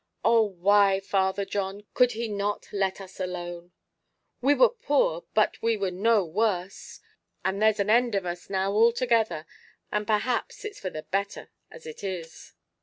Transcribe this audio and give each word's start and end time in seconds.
Oh! 0.25 0.41
why, 0.41 0.99
Father 0.99 1.45
John, 1.45 1.83
could 1.93 2.13
he 2.13 2.27
not 2.27 2.67
let 2.73 2.99
us 2.99 3.19
alone. 3.19 3.71
We 4.41 4.55
were 4.55 4.69
poor, 4.69 5.25
but 5.35 5.61
we 5.61 5.77
were 5.77 5.91
no 5.91 6.25
worse; 6.25 7.01
but 7.43 7.59
there's 7.59 7.79
an 7.79 7.91
end 7.91 8.15
of 8.15 8.25
us 8.25 8.49
now 8.49 8.71
altogether, 8.71 9.45
and 9.91 10.07
perhaps 10.07 10.65
it's 10.65 10.79
for 10.79 10.89
the 10.89 11.03
betther 11.03 11.51
as 11.69 11.85
it 11.85 12.03
is!" 12.03 12.53